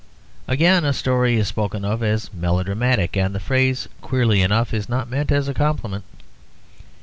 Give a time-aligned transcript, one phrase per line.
[0.47, 5.07] Again, a story is spoken of as 'melodramatic,' and the phrase, queerly enough, is not
[5.11, 6.05] meant as a compliment.